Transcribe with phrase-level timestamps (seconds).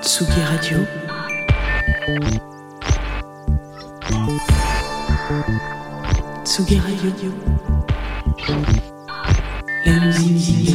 [0.00, 0.86] Tsugi Radio.
[6.44, 7.32] Tsugi Radio.
[9.84, 10.74] La musique.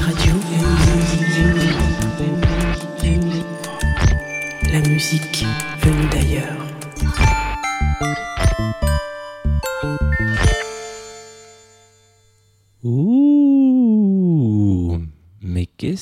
[0.00, 0.34] Radio.
[4.72, 5.44] La musique
[5.80, 6.71] venue d'ailleurs.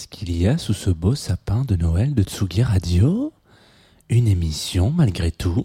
[0.00, 3.34] Qu'est-ce qu'il y a sous ce beau sapin de Noël de Tsugi Radio?
[4.08, 5.62] Une émission malgré tout.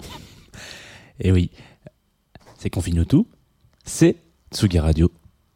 [1.22, 1.52] Et oui,
[2.58, 3.28] c'est Confine tout,
[3.86, 4.18] c'est
[4.52, 5.10] Tsugi Radio.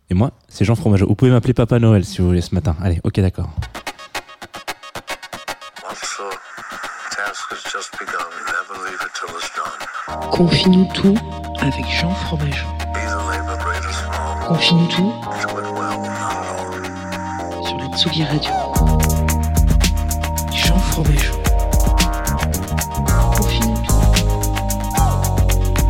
[0.10, 1.08] Et moi, c'est Jean Fromageau.
[1.08, 2.78] Vous pouvez m'appeler Papa Noël si vous voulez ce matin.
[2.80, 3.54] Allez, ok d'accord.
[10.32, 11.18] Confine-nous tout
[11.60, 12.68] avec Jean Fromageau.
[14.48, 15.14] Confine-nous tout
[17.96, 18.52] Tsugi Radio.
[20.54, 21.34] Jean Fromageau.
[23.36, 23.46] Tout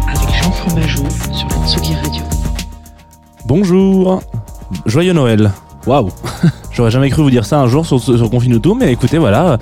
[0.07, 2.23] avec Jean Fromageau sur la Tsugi Radio.
[3.45, 4.21] Bonjour
[4.85, 5.51] Joyeux Noël
[5.85, 6.09] Waouh
[6.71, 9.57] J'aurais jamais cru vous dire ça un jour sur, sur Confine tout, mais écoutez, voilà.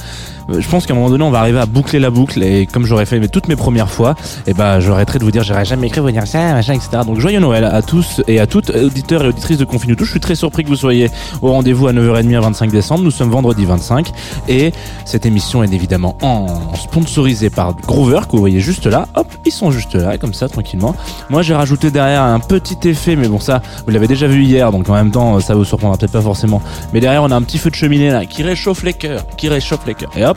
[0.50, 2.66] Euh, Je pense qu'à un moment donné, on va arriver à boucler la boucle, et
[2.66, 5.90] comme j'aurais fait toutes mes premières fois, et ben j'arrêterai de vous dire, j'aurais jamais
[5.90, 6.90] cru vous dire ça, machin, etc.
[7.06, 10.06] Donc joyeux Noël à tous et à toutes, auditeurs et auditrices de Confine tout.
[10.06, 11.10] Je suis très surpris que vous soyez
[11.42, 13.04] au rendez-vous à 9h30 le 25 décembre.
[13.04, 14.12] Nous sommes vendredi 25,
[14.48, 14.72] et
[15.06, 19.08] cette émission est évidemment en sponsorisée par Groover, que vous voyez juste là.
[19.16, 20.96] Hop, ils sont juste là, comme ça, tranquillement.
[21.30, 24.72] Moi, j'ai rajouté derrière un petit effet, mais bon, ça, vous l'avez déjà vu hier,
[24.72, 26.62] donc en même temps, ça vous surprendra peut-être pas forcément.
[26.94, 29.50] Mais derrière, on a un petit feu de cheminée là, qui réchauffe les cœurs, qui
[29.50, 30.12] réchauffe les cœurs.
[30.16, 30.37] Et hop.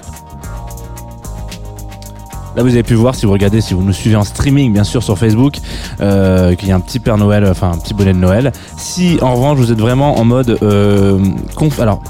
[2.57, 4.85] Là, vous avez pu voir si vous regardez, si vous nous suivez en streaming, bien
[4.85, 5.55] sûr, sur Facebook,
[6.01, 8.53] euh, qu'il y a un petit Père Noël, enfin un petit bonnet de Noël.
[8.77, 11.19] Si en revanche vous êtes vraiment en mode euh,
[11.55, 12.03] conf, alors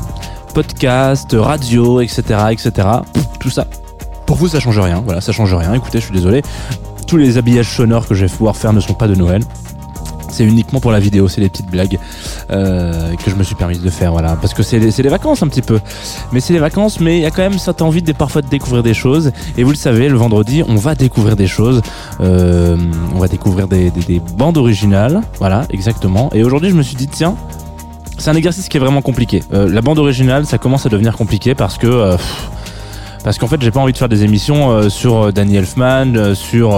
[0.54, 2.88] podcast, radio, etc., etc.,
[3.38, 3.66] tout ça,
[4.26, 5.02] pour vous ça change rien.
[5.04, 5.74] Voilà, ça change rien.
[5.74, 6.42] Écoutez, je suis désolé.
[7.06, 9.42] Tous les habillages sonores que je vais pouvoir faire ne sont pas de Noël.
[10.30, 11.98] C'est uniquement pour la vidéo, c'est les petites blagues
[12.50, 14.36] euh, que je me suis permis de faire, voilà.
[14.36, 15.80] Parce que c'est les, vacances un petit peu.
[16.32, 18.48] Mais c'est les vacances, mais il y a quand même cette envie de, parfois de
[18.48, 19.32] découvrir des choses.
[19.58, 21.82] Et vous le savez, le vendredi, on va découvrir des choses.
[22.20, 22.76] Euh,
[23.14, 26.30] on va découvrir des, des- des bandes originales, voilà, exactement.
[26.34, 27.34] Et aujourd'hui, je me suis dit, tiens,
[28.18, 29.42] c'est un exercice qui est vraiment compliqué.
[29.52, 32.16] Euh, la bande originale, ça commence à devenir compliqué parce que...
[33.22, 36.16] parce qu'en fait, j'ai pas envie de faire des émissions euh, sur euh, Danny Elfman,
[36.16, 36.70] euh, sur,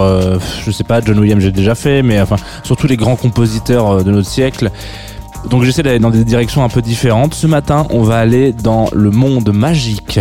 [0.63, 4.03] je sais pas, John Williams, j'ai déjà fait, mais enfin, sur tous les grands compositeurs
[4.03, 4.71] de notre siècle.
[5.49, 7.33] Donc j'essaie d'aller dans des directions un peu différentes.
[7.33, 10.19] Ce matin, on va aller dans le monde magique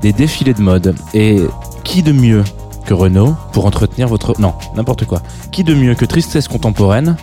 [0.00, 0.94] des défilés de mode.
[1.12, 1.40] Et
[1.82, 2.44] qui de mieux
[2.86, 4.40] que Renault pour entretenir votre...
[4.40, 5.22] Non, n'importe quoi.
[5.50, 7.16] Qui de mieux que Tristesse Contemporaine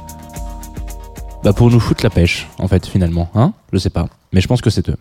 [1.44, 3.30] Bah pour nous foutre la pêche, en fait, finalement.
[3.34, 3.54] Hein?
[3.72, 4.08] Je sais pas.
[4.34, 4.98] Mais je pense que c'est eux.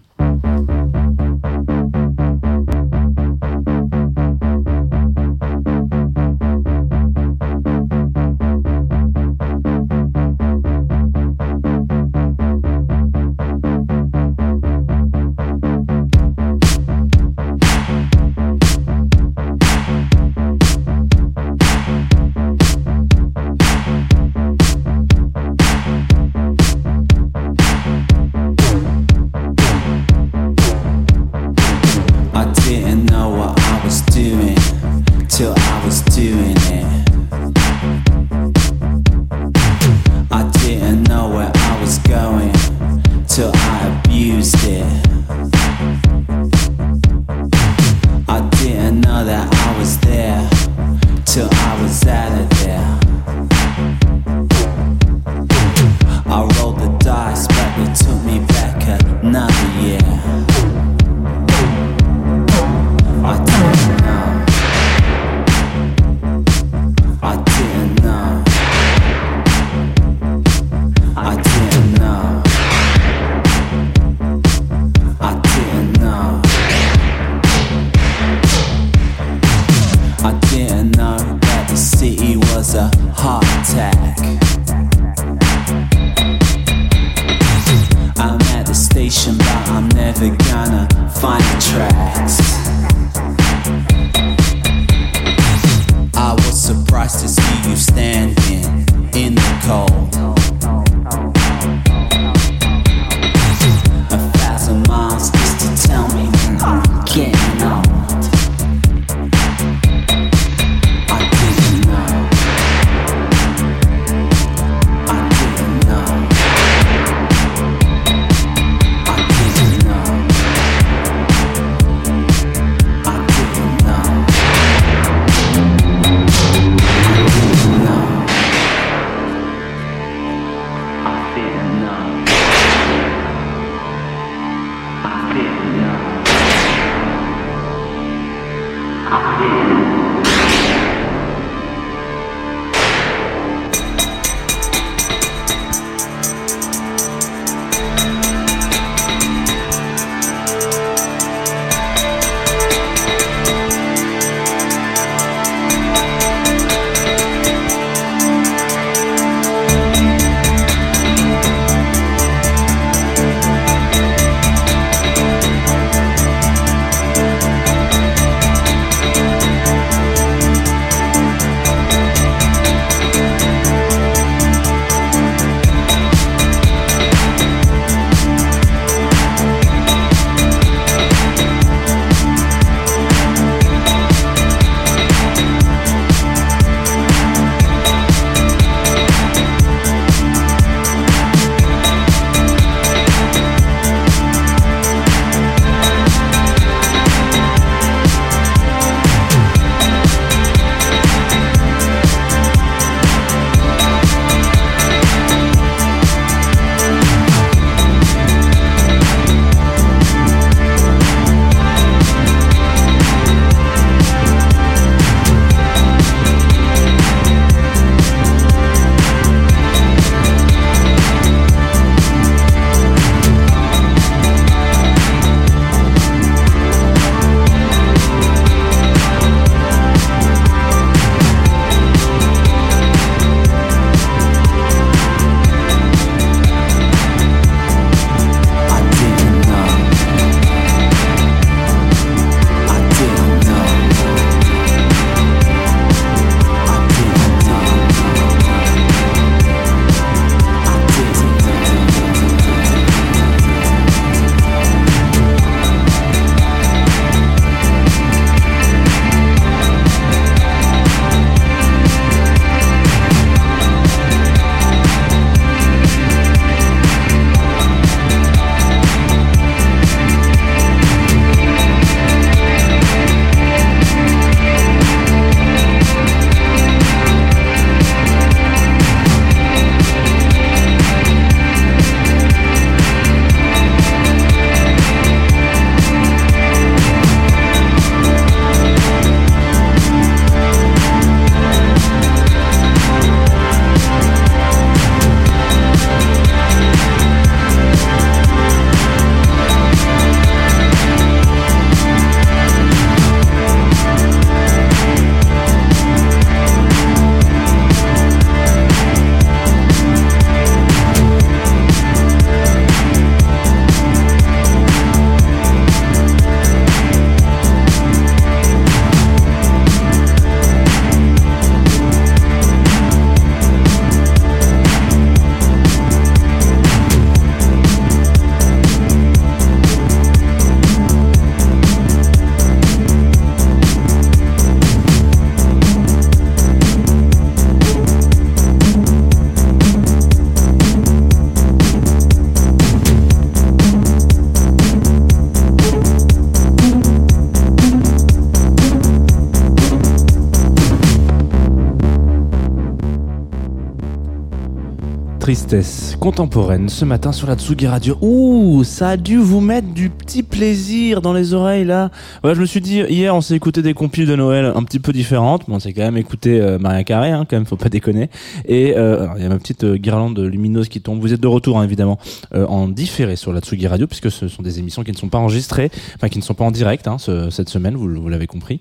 [355.27, 357.99] Tristesse contemporaine ce matin sur la Tsugi Radio.
[358.01, 361.91] Ouh, ça a dû vous mettre du petit plaisir dans les oreilles là.
[362.23, 364.79] Ouais, je me suis dit hier on s'est écouté des compiles de Noël un petit
[364.79, 367.57] peu différentes, mais on s'est quand même écouté euh, Maria Carré, hein, quand même faut
[367.57, 368.09] pas déconner.
[368.45, 371.01] Et euh, il y a ma petite euh, guirlande lumineuse qui tombe.
[371.01, 371.99] Vous êtes de retour hein, évidemment
[372.33, 375.09] euh, en différé sur la Tsugi Radio puisque ce sont des émissions qui ne sont
[375.09, 378.09] pas enregistrées, enfin qui ne sont pas en direct hein, ce- cette semaine, vous, vous
[378.09, 378.61] l'avez compris.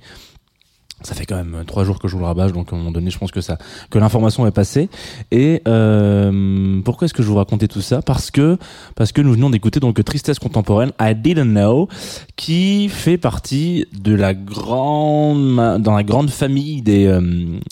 [1.05, 2.79] Ça fait quand même euh, trois jours que je joue le rabâche, donc à un
[2.79, 3.57] moment donné, je pense que ça,
[3.89, 4.89] que l'information est passée.
[5.31, 8.01] Et euh, pourquoi est-ce que je vous racontais tout ça?
[8.01, 8.57] Parce que
[8.95, 11.87] parce que nous venons d'écouter donc Tristesse contemporaine, I Didn't Know,
[12.35, 17.21] qui fait partie de la grande dans la grande famille des euh,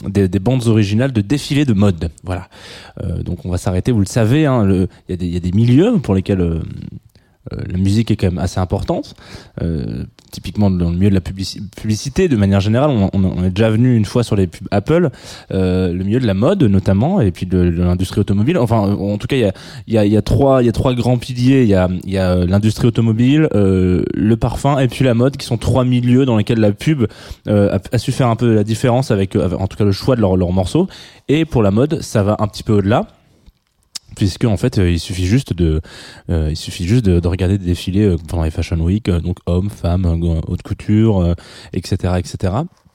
[0.07, 2.09] des, des bandes originales de défilés de mode.
[2.23, 2.47] Voilà.
[3.03, 3.91] Euh, donc on va s'arrêter.
[3.91, 6.41] Vous le savez, hein, il y a des il y a des milieux pour lesquels
[6.41, 6.61] euh,
[7.51, 9.15] la musique est quand même assez importante.
[9.61, 13.49] Euh, typiquement dans le milieu de la publici- publicité, de manière générale, on, on- est
[13.51, 15.09] déjà venu une fois sur les pubs Apple,
[15.51, 18.57] euh, le milieu de la mode notamment, et puis de, l'industrie automobile.
[18.57, 19.53] Enfin, euh, en tout cas, il y a,
[19.87, 21.63] y, a, y a trois, y a trois grands piliers.
[21.63, 25.37] Il y a, y a euh, l'industrie automobile, euh, le parfum et puis la mode,
[25.37, 27.05] qui sont trois milieux dans lesquels la pub
[27.47, 29.91] euh, a, a su faire un peu la différence avec, euh, en tout cas, le
[29.91, 30.87] choix de leurs leurs morceaux.
[31.27, 33.07] Et pour la mode, ça va un petit peu au-delà
[34.15, 35.81] puisque en fait euh, il suffit juste de
[36.29, 36.53] euh,
[37.23, 40.05] regarder des défilés euh, pendant les fashion week donc hommes femmes
[40.47, 41.35] haute couture
[41.73, 42.53] etc etc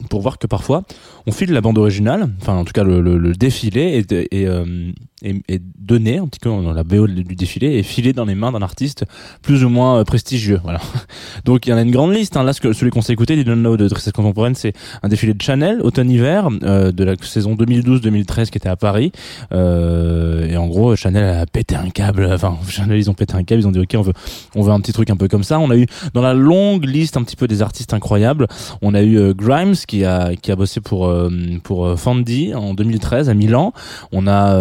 [0.08, 0.84] pour voir que parfois
[1.26, 5.62] on file la bande originale enfin en tout cas le, défilé est, euh, est, est
[5.78, 8.62] donné un petit peu dans la BO du défilé est filé dans les mains d'un
[8.62, 9.04] artiste
[9.42, 10.80] plus ou moins euh, prestigieux voilà.
[11.44, 12.42] Donc il y en a une grande liste hein.
[12.42, 14.72] là celui qu'on s'est écouté Didn't Know de Tristesse contemporaine c'est
[15.02, 19.12] un défilé de Chanel automne-hiver euh, de la saison 2012-2013 qui était à Paris.
[19.52, 23.44] Euh, et en gros Chanel a pété un câble enfin Chanel ils ont pété un
[23.44, 24.12] câble ils ont dit ok on veut
[24.54, 25.58] on veut un petit truc un peu comme ça.
[25.58, 28.46] On a eu dans la longue liste un petit peu des artistes incroyables.
[28.82, 31.30] On a eu euh, Grimes qui a qui a bossé pour euh,
[31.62, 33.72] pour euh, Fendi en 2013 à Milan.
[34.12, 34.54] On a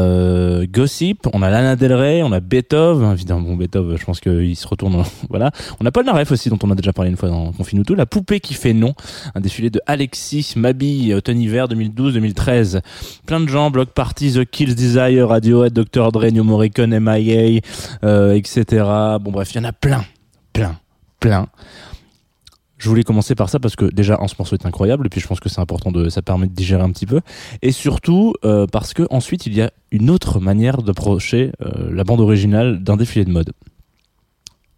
[0.48, 4.20] euh, Gossip on a Lana Del Rey on a Beethoven évidemment bon Beethoven je pense
[4.20, 5.52] qu'il se retourne voilà.
[5.80, 7.96] On a Paul Naref aussi dont on a déjà parlé une fois dans Confine tout.
[7.96, 8.94] La poupée qui fait non
[9.36, 12.82] un défilé de Alexis Mabi automne-hiver 2012-2013
[13.26, 17.62] plein de gens Block Party The Kills Desire Radiohead Dr Dre New Morricone MIA
[18.04, 18.84] euh, etc
[19.22, 20.04] bon bref il y en a plein
[20.54, 20.78] plein
[21.20, 21.48] plein
[22.78, 25.20] je voulais commencer par ça parce que déjà en ce morceau est incroyable et puis
[25.20, 27.22] je pense que c'est important de ça permet de digérer un petit peu
[27.62, 32.04] et surtout euh, parce que ensuite il y a une autre manière d'approcher euh, la
[32.04, 33.54] bande originale d'un défilé de mode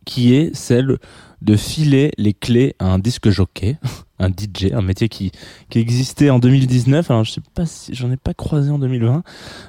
[0.06, 0.98] qui est celle
[1.42, 3.78] de filer les clés à un disque jockey,
[4.20, 5.32] un DJ, un métier qui,
[5.70, 7.10] qui existait en 2019.
[7.10, 9.24] Alors je sais pas si j'en ai pas croisé en 2020,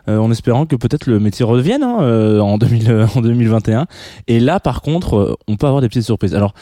[0.08, 3.87] euh, en espérant que peut-être le métier revienne hein, euh, en, 2000, euh, en 2021.
[4.26, 6.34] Et là, par contre, euh, on peut avoir des petites surprises.
[6.34, 6.54] Alors,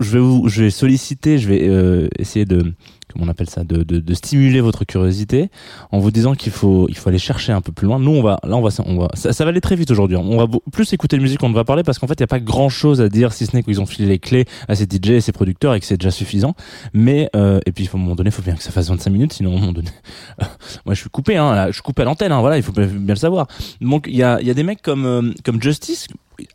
[0.00, 2.72] je vais vous, je vais solliciter, je vais euh, essayer de,
[3.12, 5.50] comment on appelle ça, de, de, de stimuler votre curiosité
[5.92, 7.98] en vous disant qu'il faut, il faut aller chercher un peu plus loin.
[7.98, 8.70] Nous, on va, là, on va,
[9.14, 10.16] ça, va aller très vite aujourd'hui.
[10.16, 12.24] On va plus écouter de musique qu'on ne va parler parce qu'en fait, il n'y
[12.24, 14.74] a pas grand chose à dire si ce n'est qu'ils ont filé les clés à
[14.74, 16.54] ces DJ et ces producteurs et que c'est déjà suffisant.
[16.94, 19.10] Mais, euh, et puis, à un moment donné, il faut bien que ça fasse 25
[19.10, 19.90] minutes, sinon, à un moment donné,
[20.86, 22.86] moi, je suis coupé, hein, je suis coupé à l'antenne, hein, voilà, il faut bien
[22.86, 23.46] le savoir.
[23.82, 26.06] Donc, il y a, y a des mecs comme, euh, comme Justice,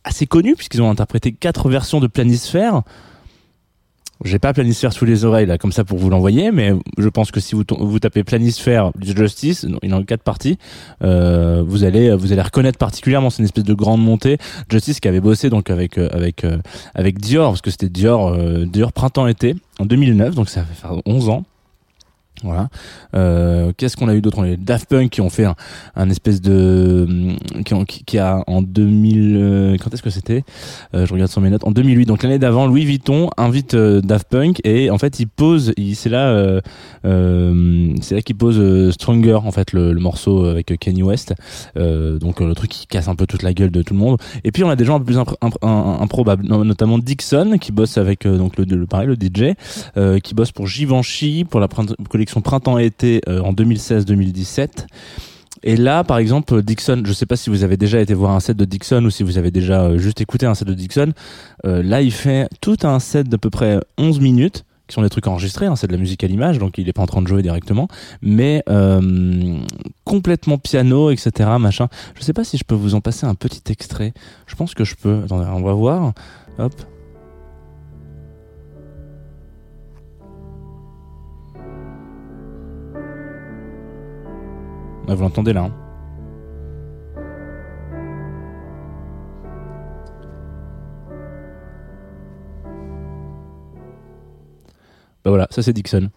[0.03, 2.81] assez connus, puisqu'ils ont interprété quatre versions de Planisphère.
[4.23, 7.31] J'ai pas Planisphère sous les oreilles là comme ça pour vous l'envoyer, mais je pense
[7.31, 10.57] que si vous, tapez Planisphère Justice, non, il en a quatre parties,
[11.03, 14.37] euh, vous allez vous allez reconnaître particulièrement c'est une espèce de grande montée.
[14.69, 16.57] Justice qui avait bossé donc avec euh, avec euh,
[16.93, 20.79] avec Dior parce que c'était Dior euh, Dior printemps été en 2009 donc ça fait
[20.79, 21.43] faire 11 ans.
[22.43, 22.69] Voilà.
[23.15, 24.39] Euh, Qu'est-ce qu'on a eu d'autre?
[24.39, 25.55] On a eu Daft Punk qui ont fait un,
[25.95, 27.07] un espèce de
[27.65, 30.43] qui, ont- qui, qui a en 2000 euh, quand est-ce que c'était?
[30.95, 31.63] Euh, Je regarde sur mes notes.
[31.65, 35.27] En 2008, donc l'année d'avant, Louis Vuitton invite euh, Daft Punk et en fait il
[35.27, 36.27] pose, c'est là,
[37.05, 41.33] euh, c'est là qu'il pose Stronger en fait le, le morceau avec Kanye West.
[41.75, 44.17] Donc le truc qui casse un peu toute la gueule de tout le monde.
[44.43, 46.97] Et puis on a des gens un peu plus impr- impr- im- improbables, no- notamment
[46.97, 49.53] Dixon qui bosse avec donc le, le pareil le DJ,
[50.21, 51.95] qui bosse pour Givenchy pour la print-
[52.31, 54.87] collection printemps-été euh, en 2016-2017.
[55.63, 58.39] Et là, par exemple, Dixon, je sais pas si vous avez déjà été voir un
[58.39, 61.13] set de Dixon ou si vous avez déjà euh, juste écouté un set de Dixon.
[61.65, 65.09] Euh, là, il fait tout un set d'à peu près 11 minutes qui sont des
[65.09, 67.21] trucs enregistrés, hein, c'est de la musique à l'image, donc il est pas en train
[67.21, 67.87] de jouer directement,
[68.21, 68.61] mais
[70.03, 71.87] complètement piano, etc., machin.
[72.15, 74.13] Je sais pas si je peux vous en passer un petit extrait.
[74.47, 75.21] Je pense que je peux.
[75.23, 76.11] Attendez, on va voir.
[76.59, 76.73] Hop.
[85.11, 85.63] Ah, vous l'entendez là.
[85.63, 85.71] hein.
[95.23, 96.09] Bah voilà, ça c'est Dixon.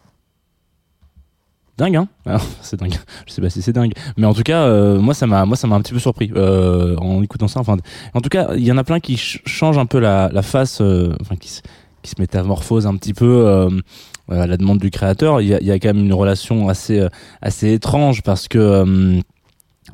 [1.76, 2.94] Dingue, hein Alors, C'est dingue.
[3.26, 5.56] Je sais pas si c'est dingue, mais en tout cas, euh, moi ça m'a, moi
[5.56, 7.60] ça m'a un petit peu surpris euh, en écoutant ça.
[8.14, 10.80] En tout cas, il y en a plein qui ch- changent un peu la, face,
[10.80, 11.62] euh, enfin qui, se-
[12.02, 13.26] qui se métamorphosent un petit peu
[14.30, 15.40] à la demande du créateur.
[15.40, 17.08] Il y a, il y a quand même une relation assez, euh,
[17.42, 18.58] assez étrange parce que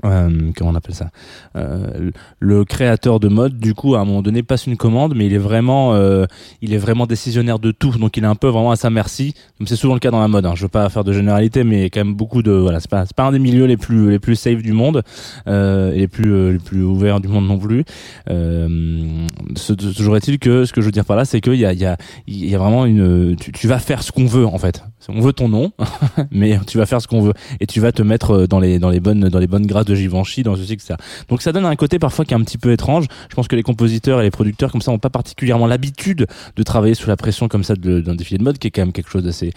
[0.04, 1.10] euh, comment on appelle ça
[1.56, 5.26] euh, le créateur de mode du coup à un moment donné passe une commande mais
[5.26, 6.24] il est vraiment euh,
[6.62, 7.90] il est vraiment décisionnaire de tout.
[7.98, 9.34] Donc il est un peu vraiment à sa merci.
[9.66, 10.52] C'est souvent le cas dans la mode hein.
[10.56, 13.14] je veux pas faire de généralité mais quand même beaucoup de voilà c'est pas c'est
[13.16, 15.02] pas un des milieux les plus les plus safe du monde
[15.46, 17.84] euh, et les plus euh, les plus ouverts du monde non plus.
[18.30, 19.26] Euh,
[19.56, 21.72] ce- toujours est-il que ce que je veux dire par là c'est qu'il y a
[21.72, 24.46] il y a il y a vraiment une tu, tu vas faire ce qu'on veut
[24.46, 24.82] en fait.
[25.08, 25.72] On veut ton nom
[26.30, 27.32] mais tu vas faire ce qu'on veut.
[27.60, 29.96] Et tu vas te mettre dans les dans les bonnes dans les bonnes grâces de
[29.96, 30.96] Givenchy dans ceci ça
[31.28, 33.06] donc ça donne un côté parfois qui est un petit peu étrange.
[33.28, 36.62] Je pense que les compositeurs et les producteurs comme ça ont pas particulièrement l'habitude de
[36.62, 39.10] travailler sous la pression comme ça d'un défilé de mode qui est quand même quelque
[39.10, 39.52] chose d'assez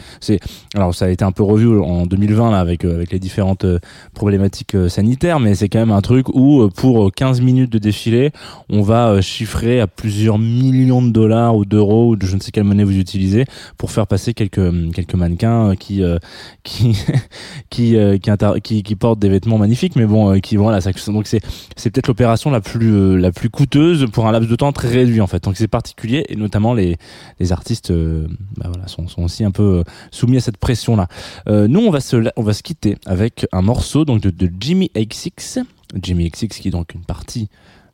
[0.75, 3.65] alors ça a été un peu revu en 2020 là avec euh, avec les différentes
[3.65, 3.79] euh,
[4.13, 8.31] problématiques euh, sanitaires mais c'est quand même un truc où pour 15 minutes de défilé
[8.69, 12.51] on va chiffrer à plusieurs millions de dollars ou d'euros ou de je ne sais
[12.51, 13.45] quelle monnaie vous utilisez
[13.77, 16.01] pour faire passer quelques quelques mannequins qui
[16.63, 16.97] qui
[17.69, 19.95] qui, qui, qui qui portent des vêtements magnifiques.
[19.95, 21.41] Mais bon euh, qui voilà ça, donc c'est
[21.75, 24.89] c'est peut-être l'opération la plus euh, la plus coûteuse pour un laps de temps très
[24.89, 25.43] réduit en fait.
[25.43, 26.97] Donc c'est particulier et notamment les
[27.39, 28.27] les artistes euh,
[28.57, 31.07] bah voilà sont sont aussi un peu soumis à cette pression là
[31.47, 34.49] nous on va se la- on va se quitter avec un morceau donc de, de
[34.59, 35.59] Jimmy XX
[36.01, 37.49] Jimmy XX qui est donc une partie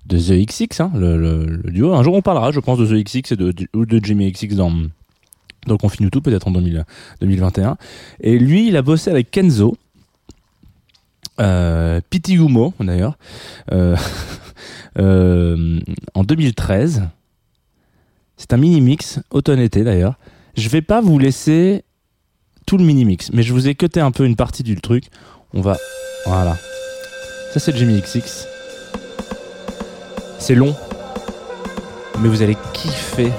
[0.05, 1.93] de The XX hein, le, le, duo.
[1.93, 4.71] Un jour on parlera je pense de The XX et ou de Jimmy XX dans
[5.67, 6.85] dans Confine tout peut-être en 2000
[7.21, 7.77] 2021
[8.21, 9.75] et lui il a bossé avec Kenzo
[11.39, 13.17] euh, Pity Humo d'ailleurs.
[13.71, 13.95] Euh,
[14.99, 15.79] euh,
[16.13, 17.03] en 2013
[18.37, 20.15] c'est un mini mix automne-été d'ailleurs.
[20.55, 21.83] Je vais pas vous laisser
[22.65, 25.05] tout le mini mix mais je vous ai cuté un peu une partie du truc.
[25.53, 25.77] On va
[26.25, 26.57] voilà.
[27.53, 28.47] Ça c'est Jimmy XX
[30.39, 30.75] c'est long
[32.21, 33.31] mais vous allez kiffer.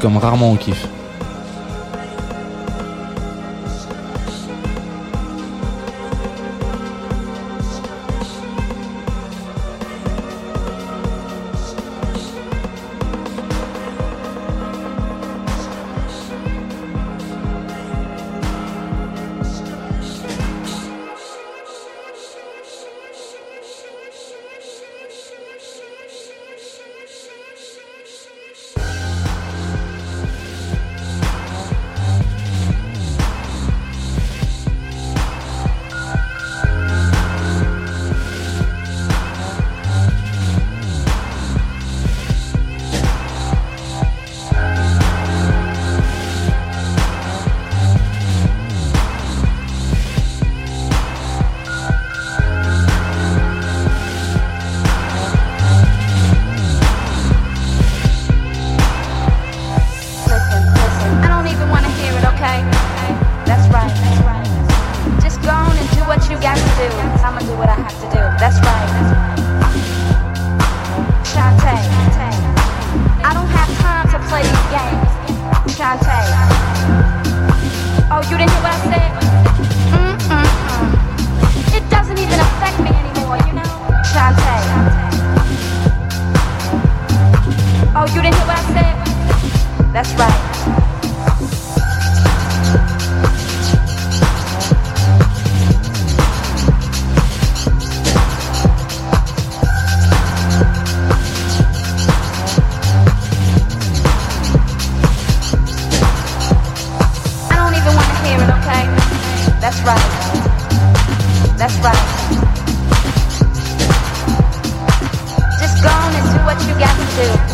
[0.00, 0.88] Comme rarement on kiffe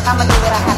[0.09, 0.78] I'ma do what I have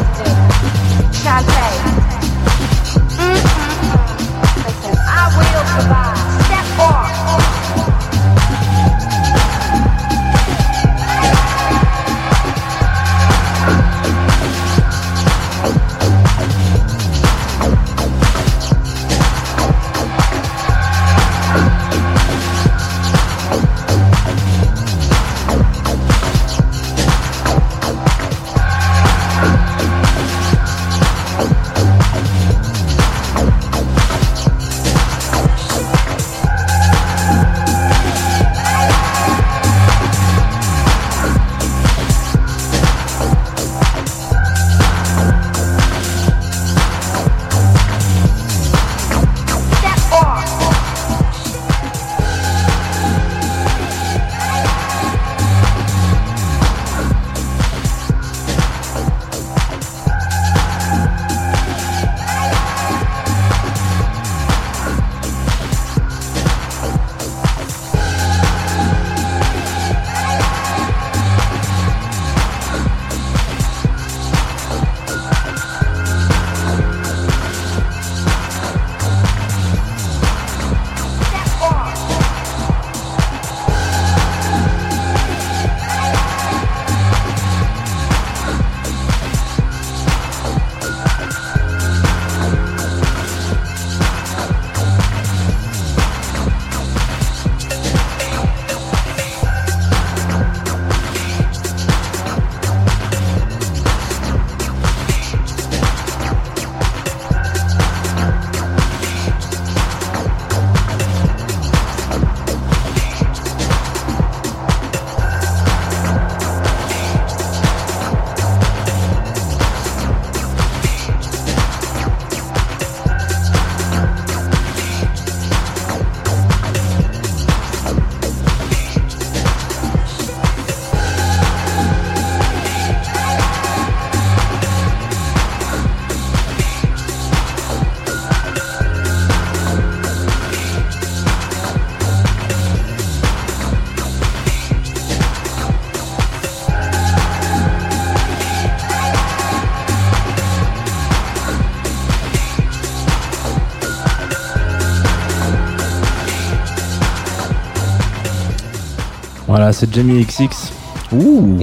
[159.70, 160.72] Voilà, c'est Jamie XX.
[161.12, 161.58] Ouh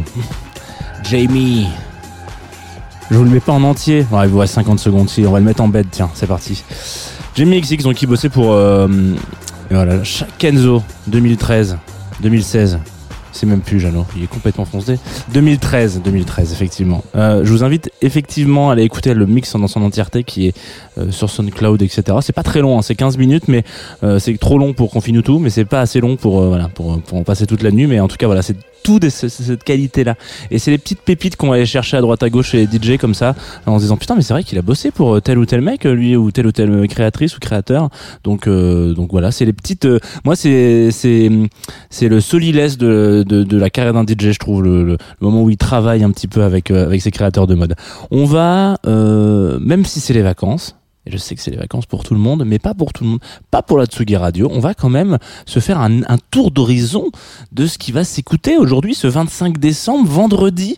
[1.04, 1.68] Jamie
[3.12, 4.06] Je vous le mets pas en entier.
[4.10, 5.10] Ouais, il vous reste 50 secondes.
[5.10, 5.88] Si, on va le mettre en bed.
[5.92, 6.64] Tiens, c'est parti.
[7.36, 8.54] Jamie XX, donc, qui bossait pour.
[8.54, 8.88] euh,
[9.70, 9.96] voilà,
[10.38, 11.78] Kenzo 2013,
[12.22, 12.80] 2016.
[13.38, 14.98] C'est même plus Jeannot, il est complètement foncé.
[15.32, 17.04] 2013, 2013, effectivement.
[17.16, 20.58] Euh, je vous invite effectivement à aller écouter le mix dans son entièreté qui est
[20.98, 22.18] euh, sur SoundCloud, etc.
[22.22, 23.64] C'est pas très long, hein, c'est 15 minutes, mais
[24.04, 27.00] euh, c'est trop long pour qu'on finisse tout, mais c'est pas assez long pour, pour
[27.14, 27.86] en passer toute la nuit.
[27.86, 30.16] Mais en tout cas, voilà, c'est tout de ce- cette qualité-là.
[30.52, 33.14] Et c'est les petites pépites qu'on aller chercher à droite à gauche chez DJ comme
[33.14, 33.36] ça,
[33.66, 35.62] en se disant putain, mais c'est vrai qu'il a bossé pour euh, tel ou tel
[35.62, 37.90] mec, lui, ou telle ou telle euh, créatrice ou créateur.
[38.24, 39.86] Donc, euh, donc voilà, c'est les petites.
[39.86, 41.30] euh, moi, c'est c'est
[41.90, 45.44] c'est le solilès de, de, de la carrière d'un DJ, je trouve, le, le, moment
[45.44, 47.76] où il travaille un petit peu avec euh, avec ses créateurs de mode.
[48.12, 50.76] On va, même si c'est les vacances.
[51.08, 53.06] Et je sais que c'est les vacances pour tout le monde, mais pas pour tout
[53.06, 54.50] le monde, pas pour la Tsugi Radio.
[54.52, 57.12] On va quand même se faire un, tour d'horizon
[57.54, 60.76] de ce qui va s'écouter aujourd'hui, ce 25 décembre, vendredi,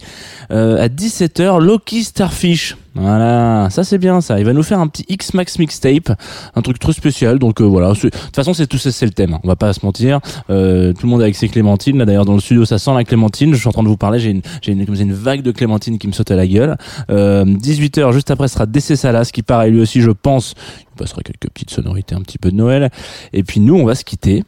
[0.50, 2.76] à 17h, Loki Starfish.
[2.96, 4.40] Voilà, ça c'est bien ça.
[4.40, 6.12] Il va nous faire un petit X-Max mixtape,
[6.56, 7.40] un truc très spécial.
[7.40, 9.36] Donc euh, voilà, de toute façon c'est tout c'est le thème.
[9.36, 9.40] hein.
[9.44, 10.20] On va pas se mentir.
[10.50, 11.98] Euh, tout le monde avec ses clémentines.
[12.00, 13.54] Là d'ailleurs dans le studio ça sent la clémentine.
[13.54, 14.20] Je suis en train de vous parler.
[14.20, 16.78] J'ai une, j'ai une, une vague de clémentine qui me saute à la gueule.
[17.10, 20.56] Euh, 18h juste après sera DC Salas qui pareil lui aussi je pense.
[20.82, 22.90] Il passera quelques petites sonorités un petit peu de Noël.
[23.34, 24.44] Et puis nous on va se quitter.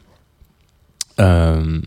[1.20, 1.80] Euh,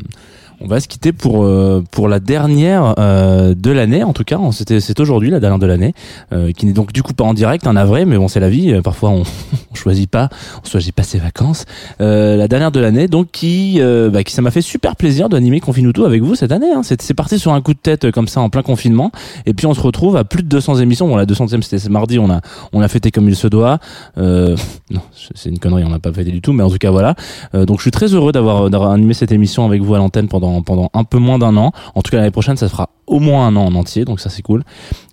[0.62, 4.40] on va se quitter pour euh, pour la dernière euh, de l'année en tout cas.
[4.52, 5.94] C'était c'est aujourd'hui la dernière de l'année
[6.32, 8.50] euh, qui n'est donc du coup pas en direct un avril mais bon c'est la
[8.50, 8.72] vie.
[8.72, 9.24] Euh, parfois on,
[9.72, 10.30] on choisit pas
[10.64, 11.66] on choisit pas ses vacances.
[12.02, 15.30] Euh, la dernière de l'année donc qui euh, bah, qui ça m'a fait super plaisir
[15.30, 16.82] d'animer Confinuto avec vous cette année hein.
[16.84, 19.12] c'est parti sur un coup de tête comme ça en plein confinement.
[19.46, 21.08] Et puis on se retrouve à plus de 200 émissions.
[21.08, 22.20] Bon la 200e c'était mardi.
[22.20, 22.42] On a
[22.74, 23.80] on a fêté comme il se doit.
[24.92, 25.02] Non
[25.34, 25.84] c'est une connerie.
[25.84, 26.54] On n'a pas fêté du tout.
[26.54, 27.16] Mais en tout cas voilà.
[27.54, 30.90] Donc je suis très heureux d'avoir animé cette émission avec vous à l'antenne pendant pendant
[30.94, 31.72] un peu moins d'un an.
[31.96, 34.30] En tout cas l'année prochaine ça fera au moins un an en entier, donc ça
[34.30, 34.64] c'est cool.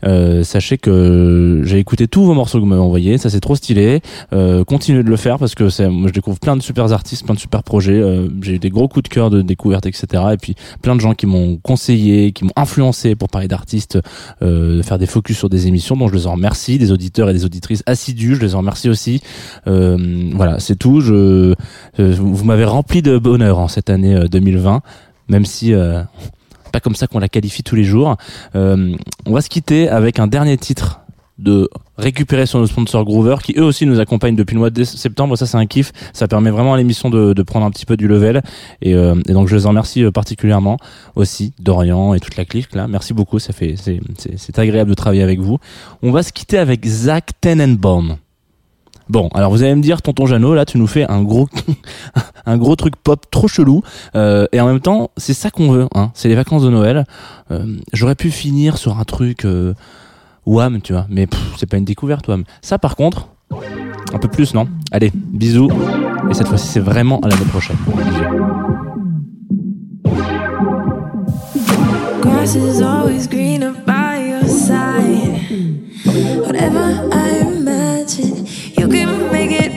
[0.05, 3.55] Euh, sachez que j'ai écouté tous vos morceaux que vous m'avez envoyés, ça c'est trop
[3.55, 4.01] stylé.
[4.33, 7.35] Euh, continuez de le faire parce que moi je découvre plein de super artistes, plein
[7.35, 8.01] de super projets.
[8.01, 10.07] Euh, j'ai eu des gros coups de cœur de découverte, etc.
[10.33, 13.99] Et puis plein de gens qui m'ont conseillé, qui m'ont influencé pour parler d'artistes,
[14.43, 15.97] euh, de faire des focus sur des émissions.
[15.97, 18.89] Donc je les en remercie, des auditeurs et des auditrices assidus, je les en remercie
[18.89, 19.21] aussi.
[19.67, 21.01] Euh, voilà, c'est tout.
[21.01, 21.55] Je,
[22.01, 24.83] euh, vous m'avez rempli de bonheur en cette année euh, 2020,
[25.33, 26.03] même si euh,
[26.73, 28.17] pas comme ça qu'on la qualifie tous les jours.
[28.55, 28.95] Euh,
[29.27, 31.01] on va se quitter avec un dernier titre
[31.39, 34.85] de récupérer sur nos sponsors Groover qui eux aussi nous accompagnent depuis le mois de
[34.85, 35.37] septembre.
[35.37, 35.93] Ça c'est un kiff.
[36.13, 38.43] Ça permet vraiment à l'émission de, prendre un petit peu du level.
[38.83, 40.77] Et, euh, donc je les en remercie euh, particulièrement
[41.17, 42.87] aussi Dorian et toute la clique là.
[42.87, 43.39] Merci beaucoup.
[43.39, 45.59] Ça fait c'est agréable de travailler avec vous.
[46.03, 48.17] On va se quitter avec Zach Tenenbaum
[49.09, 52.97] Bon, alors vous allez me dire, tonton Jeannot, là, tu nous fais un gros, truc
[52.97, 53.83] pop trop chelou,
[54.15, 56.11] euh, et en même temps, c'est ça qu'on veut, hein.
[56.15, 57.05] C'est les vacances de Noël.
[57.51, 59.75] Euh, J'aurais pu finir sur un truc euh,
[60.47, 62.45] Wham, tu vois, mais c'est pas une découverte Wham.
[62.63, 63.29] Ça, par contre,
[64.13, 64.69] un peu plus, non?
[64.91, 65.71] Allez, bisous.
[66.31, 67.77] Et cette fois-ci, c'est vraiment à l'année prochaine.
[78.83, 79.72] You can make it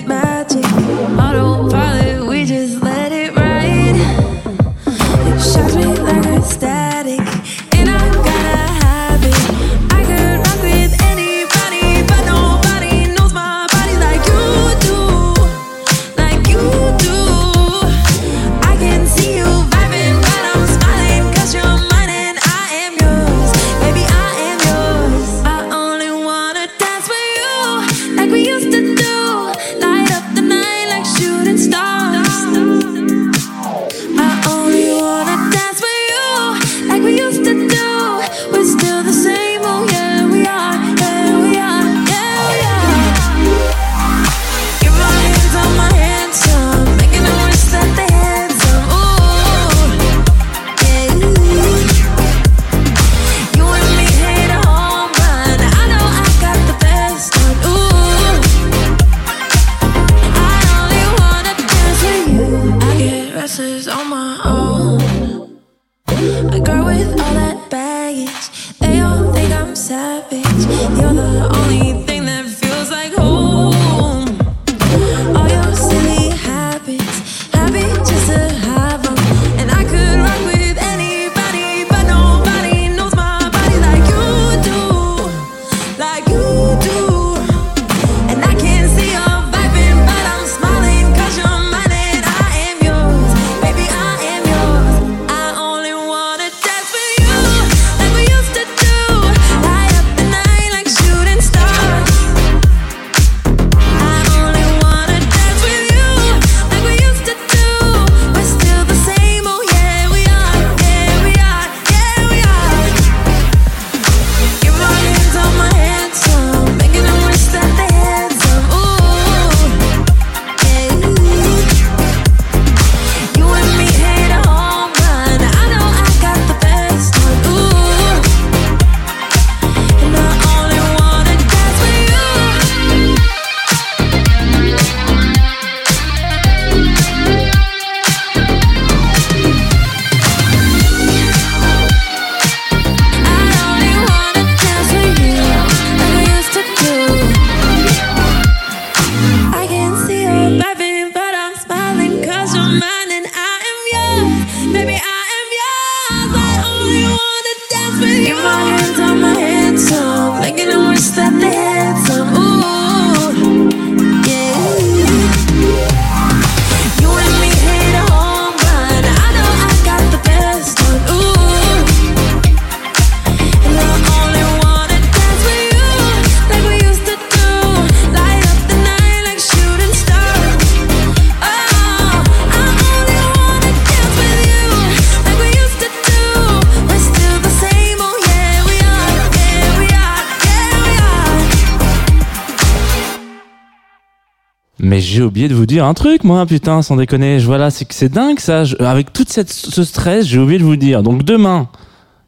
[194.79, 197.39] Mais j'ai oublié de vous dire un truc, moi, putain, sans déconner.
[197.39, 198.65] Je- Voilà, c'est que c'est dingue ça.
[198.65, 201.01] Je- avec tout ce stress, j'ai oublié de vous dire.
[201.01, 201.69] Donc demain,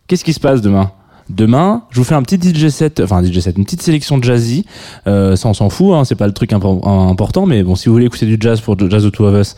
[0.08, 0.92] qu'est-ce qui se passe demain?
[1.30, 4.24] Demain, je vous fais un petit DJ set, enfin DJ set, une petite sélection de
[4.24, 4.66] jazzy.
[5.08, 7.90] Euh, ça, on s'en fout, hein, c'est pas le truc impo- important, mais bon, si
[7.90, 9.58] vous voulez écouter du jazz pour Jazz the Two of Us,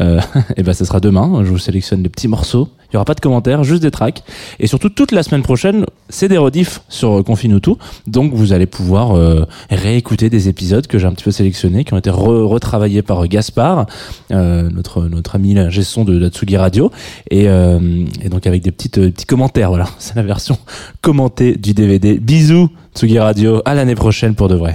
[0.00, 0.18] euh,
[0.56, 1.42] et ben, ça sera demain.
[1.44, 2.70] Je vous sélectionne des petits morceaux.
[2.90, 4.22] Il y aura pas de commentaires, juste des tracks.
[4.58, 7.78] Et surtout, toute la semaine prochaine, c'est des rediffs sur Confine tout.
[8.06, 11.94] Donc, vous allez pouvoir euh, réécouter des épisodes que j'ai un petit peu sélectionnés, qui
[11.94, 13.86] ont été re- retravaillés par Gaspard,
[14.32, 16.90] euh, notre notre ami gestion de Datsugi Radio,
[17.30, 19.68] et, euh, et donc avec des petites euh, petits commentaires.
[19.70, 20.58] Voilà, c'est la version
[21.00, 22.18] commentée du DVD.
[22.18, 23.62] Bisous, Tsugi Radio.
[23.64, 24.74] À l'année prochaine pour de vrai.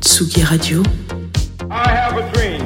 [0.00, 0.82] Tsugi Radio.
[1.70, 2.62] I have a dream.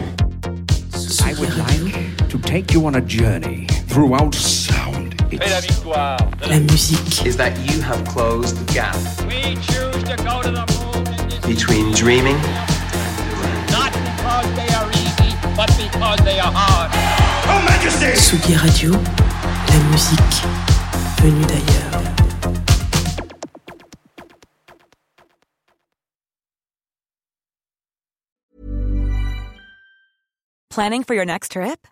[0.93, 1.89] Tsugi Radio.
[2.29, 5.15] to take you on a journey throughout sound.
[5.31, 6.17] Et la victoire.
[6.49, 7.27] La musique.
[7.27, 8.97] is that you have closed the gap
[9.29, 11.05] We choose to go to the moon
[11.47, 12.39] between dreaming
[13.71, 16.91] not because they are easy, but because they are hard.
[17.49, 17.61] Oh,
[18.17, 18.93] Tsugi Radio.
[18.93, 20.39] La musique
[21.21, 22.03] venue d'ailleurs.
[30.71, 31.92] Planning for your next trip?